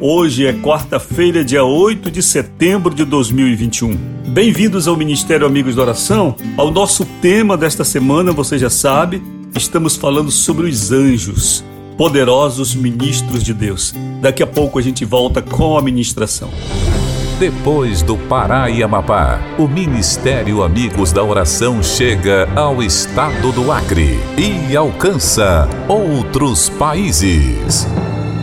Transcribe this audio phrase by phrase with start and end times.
[0.00, 3.96] Hoje é quarta-feira, dia 8 de setembro de 2021.
[4.28, 6.36] Bem-vindos ao Ministério Amigos da Oração.
[6.56, 9.20] Ao nosso tema desta semana, você já sabe,
[9.56, 11.64] estamos falando sobre os anjos,
[11.96, 13.92] poderosos ministros de Deus.
[14.20, 16.48] Daqui a pouco a gente volta com a ministração.
[17.40, 24.16] Depois do Pará e Amapá, o Ministério Amigos da Oração chega ao estado do Acre
[24.36, 27.84] e alcança outros países.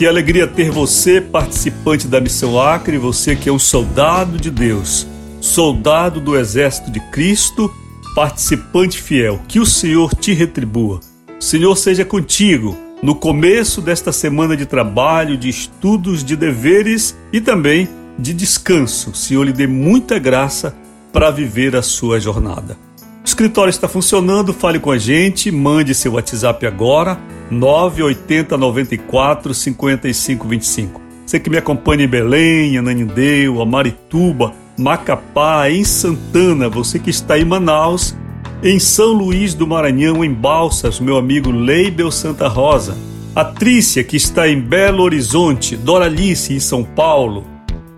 [0.00, 5.06] Que alegria ter você, participante da Missão Acre, você que é um soldado de Deus,
[5.42, 7.70] soldado do exército de Cristo,
[8.14, 9.42] participante fiel.
[9.46, 11.00] Que o Senhor te retribua.
[11.38, 17.38] O Senhor seja contigo no começo desta semana de trabalho, de estudos, de deveres e
[17.38, 17.86] também
[18.18, 19.10] de descanso.
[19.10, 20.74] O Senhor lhe dê muita graça
[21.12, 22.74] para viver a sua jornada.
[23.22, 30.48] O escritório está funcionando, fale com a gente, mande seu WhatsApp agora 980 94 55
[30.48, 31.00] 25.
[31.26, 37.44] Você que me acompanha em Belém, Ananindeu, Amarituba, Macapá, em Santana, você que está em
[37.44, 38.16] Manaus,
[38.62, 42.96] em São Luís do Maranhão, em Balsas, meu amigo Leibel Santa Rosa,
[43.34, 47.46] a Trícia que está em Belo Horizonte, Doralice em São Paulo,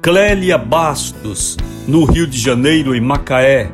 [0.03, 3.71] Clélia Bastos, no Rio de Janeiro, em Macaé,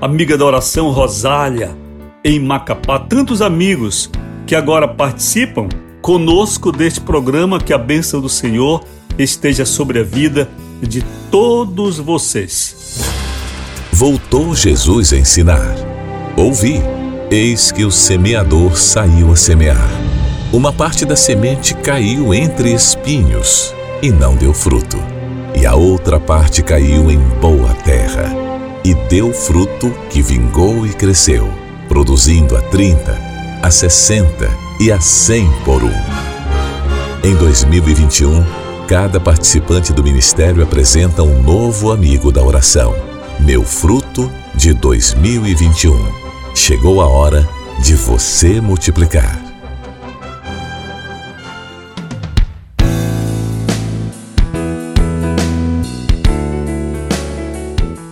[0.00, 1.76] amiga da oração Rosália,
[2.24, 4.10] em Macapá, tantos amigos
[4.52, 5.66] que agora participam
[6.02, 8.84] conosco deste programa, que a bênção do Senhor
[9.18, 10.46] esteja sobre a vida
[10.82, 13.00] de todos vocês.
[13.90, 15.74] Voltou Jesus a ensinar.
[16.36, 16.82] Ouvi,
[17.30, 19.90] eis que o semeador saiu a semear.
[20.52, 24.98] Uma parte da semente caiu entre espinhos e não deu fruto,
[25.58, 28.30] e a outra parte caiu em boa terra
[28.84, 31.48] e deu fruto que vingou e cresceu,
[31.88, 33.31] produzindo a trinta
[33.62, 34.50] a 60
[34.80, 35.92] e a 100 por um.
[37.22, 38.44] Em 2021,
[38.88, 42.92] cada participante do ministério apresenta um novo amigo da oração.
[43.38, 45.96] Meu fruto de 2021.
[46.56, 47.48] Chegou a hora
[47.80, 49.40] de você multiplicar.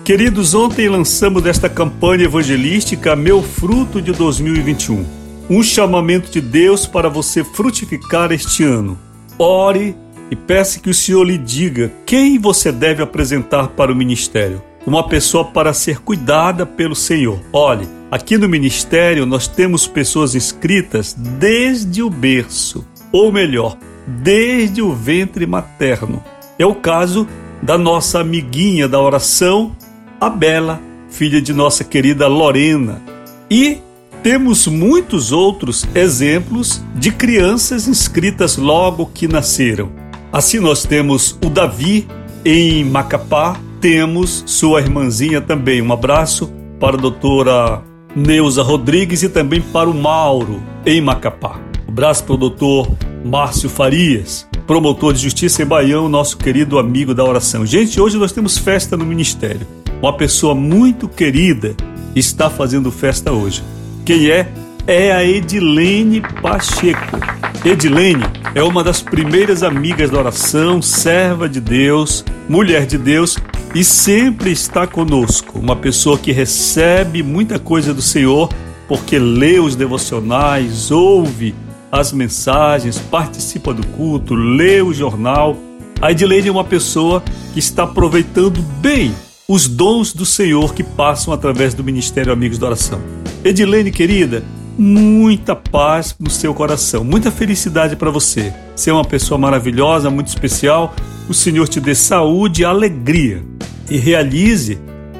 [0.04, 5.19] Queridos, ontem lançamos desta campanha evangelística Meu Fruto de 2021
[5.50, 8.96] um chamamento de Deus para você frutificar este ano.
[9.36, 9.96] Ore
[10.30, 14.62] e peça que o Senhor lhe diga quem você deve apresentar para o ministério.
[14.86, 17.40] Uma pessoa para ser cuidada pelo Senhor.
[17.52, 24.94] Olhe, aqui no ministério nós temos pessoas inscritas desde o berço, ou melhor, desde o
[24.94, 26.22] ventre materno.
[26.60, 27.26] É o caso
[27.60, 29.76] da nossa amiguinha da oração,
[30.20, 30.80] a Bela,
[31.10, 33.02] filha de nossa querida Lorena.
[33.50, 33.78] E
[34.22, 39.90] temos muitos outros exemplos de crianças inscritas logo que nasceram.
[40.32, 42.06] Assim, nós temos o Davi
[42.44, 45.80] em Macapá, temos sua irmãzinha também.
[45.80, 47.82] Um abraço para a doutora
[48.14, 51.58] Neuza Rodrigues e também para o Mauro em Macapá.
[51.88, 52.90] Um abraço para o doutor
[53.24, 57.64] Márcio Farias, promotor de justiça em Baião, nosso querido amigo da oração.
[57.66, 59.66] Gente, hoje nós temos festa no ministério.
[60.00, 61.74] Uma pessoa muito querida
[62.14, 63.62] está fazendo festa hoje.
[64.04, 64.48] Quem é?
[64.86, 67.18] É a Edilene Pacheco.
[67.64, 68.24] Edilene
[68.54, 73.36] é uma das primeiras amigas da oração, serva de Deus, mulher de Deus
[73.74, 75.58] e sempre está conosco.
[75.58, 78.48] Uma pessoa que recebe muita coisa do Senhor
[78.88, 81.54] porque lê os devocionais, ouve
[81.92, 85.56] as mensagens, participa do culto, lê o jornal
[86.00, 87.22] A Edilene é uma pessoa
[87.52, 89.14] que está aproveitando bem
[89.46, 93.00] os dons do Senhor que passam através do Ministério Amigos da Oração.
[93.44, 94.44] Edilene, querida,
[94.78, 98.52] muita paz no seu coração, muita felicidade para você.
[98.76, 100.94] Você é uma pessoa maravilhosa, muito especial.
[101.28, 103.42] O Senhor te dê saúde e alegria
[103.90, 104.78] e realize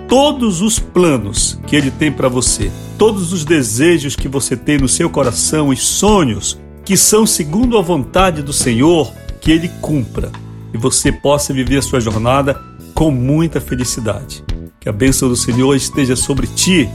[0.09, 4.89] todos os planos que Ele tem para você, todos os desejos que você tem no
[4.89, 10.31] seu coração e sonhos que são segundo a vontade do Senhor, que Ele cumpra
[10.75, 12.61] e você possa viver a sua jornada
[12.95, 14.45] com muita felicidade.
[14.81, 16.89] Que a bênção do Senhor esteja sobre ti.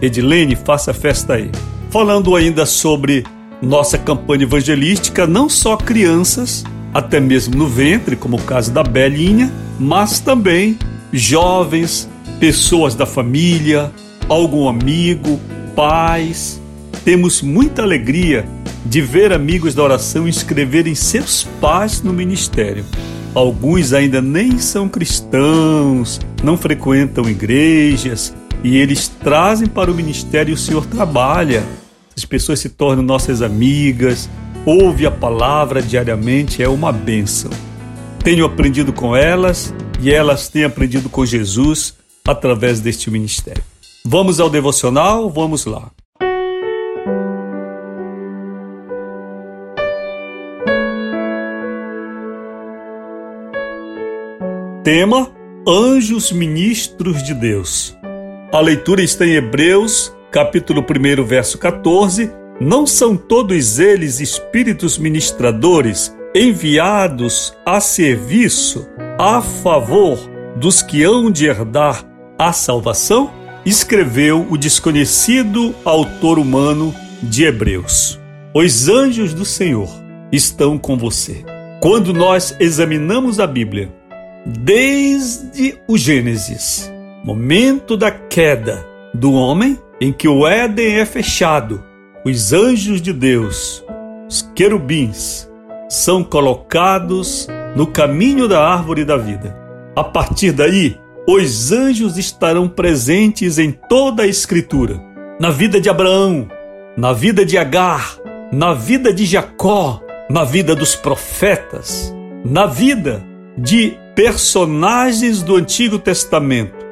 [0.00, 1.50] Edilene, faça festa aí.
[1.90, 3.24] Falando ainda sobre
[3.60, 6.64] nossa campanha evangelística, não só crianças,
[6.94, 10.78] até mesmo no ventre, como o caso da Belinha, mas também
[11.12, 12.08] jovens,
[12.38, 13.92] pessoas da família,
[14.28, 15.38] algum amigo,
[15.76, 16.60] pais.
[17.04, 18.48] Temos muita alegria
[18.86, 22.84] de ver amigos da oração inscreverem seus pais no ministério.
[23.34, 30.54] Alguns ainda nem são cristãos, não frequentam igrejas e eles trazem para o ministério e
[30.54, 31.64] o Senhor trabalha.
[32.16, 34.28] As pessoas se tornam nossas amigas,
[34.66, 37.50] ouve a palavra diariamente, é uma bênção.
[38.22, 41.94] Tenho aprendido com elas e elas têm aprendido com Jesus
[42.26, 43.62] através deste ministério.
[44.04, 45.30] Vamos ao devocional?
[45.30, 45.90] Vamos lá.
[54.82, 55.30] Tema:
[55.66, 57.94] Anjos ministros de Deus.
[58.52, 62.32] A leitura está em Hebreus, capítulo 1, verso 14.
[62.60, 70.18] Não são todos eles espíritos ministradores enviados a serviço a favor
[70.56, 72.04] dos que hão de herdar
[72.36, 73.30] a salvação?
[73.64, 76.92] Escreveu o desconhecido autor humano
[77.22, 78.18] de Hebreus.
[78.52, 79.88] Os anjos do Senhor
[80.32, 81.44] estão com você.
[81.80, 83.92] Quando nós examinamos a Bíblia,
[84.44, 86.90] desde o Gênesis,
[87.24, 91.82] momento da queda do homem, em que o Éden é fechado,
[92.24, 93.84] os anjos de Deus,
[94.28, 95.48] os querubins,
[95.88, 99.56] são colocados no caminho da árvore da vida.
[99.94, 100.96] A partir daí,
[101.26, 105.00] os anjos estarão presentes em toda a Escritura,
[105.38, 106.48] na vida de Abraão,
[106.96, 108.16] na vida de Agar,
[108.52, 112.14] na vida de Jacó, na vida dos profetas,
[112.44, 113.22] na vida
[113.58, 116.89] de personagens do Antigo Testamento.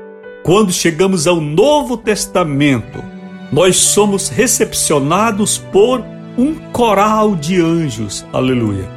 [0.49, 3.05] Quando chegamos ao Novo Testamento,
[3.53, 6.03] nós somos recepcionados por
[6.39, 8.25] um coral de anjos.
[8.33, 8.89] Aleluia.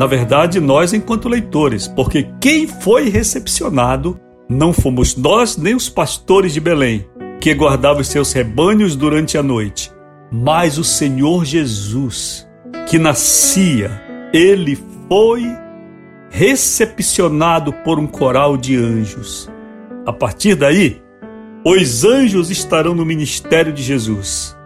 [0.00, 4.18] Na verdade, nós, enquanto leitores, porque quem foi recepcionado
[4.48, 7.06] não fomos nós nem os pastores de Belém,
[7.40, 9.92] que guardavam seus rebanhos durante a noite,
[10.32, 12.48] mas o Senhor Jesus,
[12.88, 14.02] que nascia,
[14.32, 14.76] ele
[15.08, 15.46] foi
[16.30, 19.48] recepcionado por um coral de anjos.
[20.06, 21.02] A partir daí,
[21.64, 24.56] os anjos estarão no ministério de Jesus.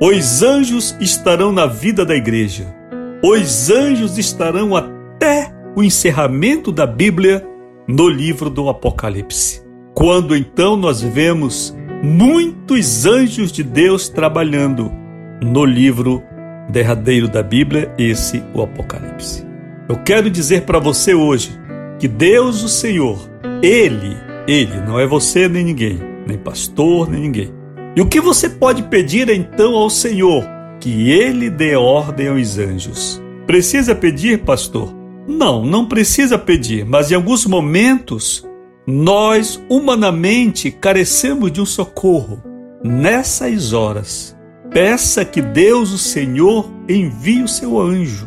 [0.00, 2.72] Os anjos estarão na vida da igreja.
[3.20, 7.44] Os anjos estarão até o encerramento da Bíblia
[7.88, 9.64] no livro do Apocalipse.
[9.94, 14.92] Quando então nós vemos muitos anjos de Deus trabalhando
[15.42, 16.22] no livro
[16.70, 19.44] derradeiro da Bíblia, esse o Apocalipse.
[19.88, 21.50] Eu quero dizer para você hoje
[21.98, 23.18] que Deus, o Senhor,
[23.60, 27.52] Ele, Ele, não é você nem ninguém, nem pastor, nem ninguém.
[27.96, 30.44] E o que você pode pedir então ao Senhor?
[30.80, 33.22] Que Ele dê ordem aos anjos.
[33.46, 34.92] Precisa pedir, pastor?
[35.26, 38.46] Não, não precisa pedir, mas em alguns momentos
[38.86, 42.42] nós humanamente carecemos de um socorro.
[42.82, 44.36] Nessas horas,
[44.70, 48.26] peça que Deus, o Senhor, envie o seu anjo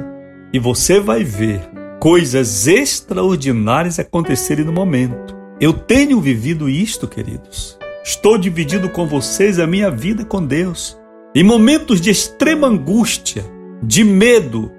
[0.51, 1.62] e você vai ver
[2.00, 5.37] coisas extraordinárias acontecerem no momento.
[5.60, 7.78] Eu tenho vivido isto, queridos.
[8.04, 10.98] Estou dividindo com vocês a minha vida com Deus.
[11.36, 13.44] Em momentos de extrema angústia,
[13.82, 14.72] de medo,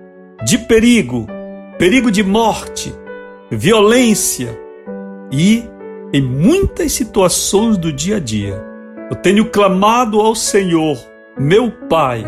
[0.45, 1.27] de perigo,
[1.79, 2.95] perigo de morte,
[3.51, 4.59] violência
[5.33, 5.65] e
[6.13, 8.63] em muitas situações do dia a dia,
[9.11, 10.99] eu tenho clamado ao Senhor,
[11.39, 12.25] meu Pai,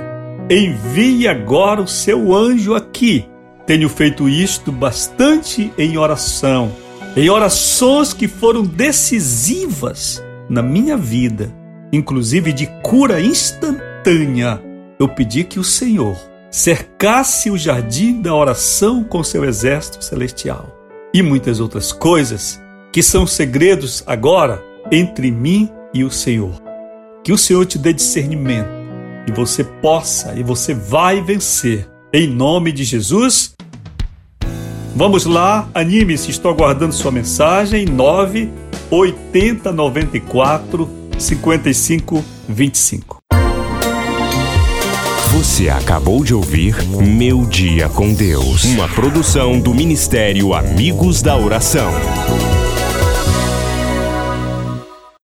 [0.50, 3.30] envie agora o seu anjo aqui
[3.70, 6.72] tenho feito isto bastante em oração,
[7.16, 11.52] em orações que foram decisivas na minha vida,
[11.92, 14.62] inclusive de cura instantânea.
[14.98, 16.16] Eu pedi que o Senhor
[16.50, 20.76] cercasse o jardim da oração com seu exército celestial
[21.12, 22.60] e muitas outras coisas
[22.92, 26.60] que são segredos agora entre mim e o Senhor.
[27.24, 28.70] Que o Senhor te dê discernimento
[29.26, 31.88] e você possa e você vai vencer.
[32.12, 33.54] Em nome de Jesus,
[34.94, 38.50] Vamos lá, anime-se, estou aguardando sua mensagem 9
[38.90, 43.20] 80 94 55 25.
[45.32, 51.90] Você acabou de ouvir Meu Dia com Deus, uma produção do Ministério Amigos da Oração.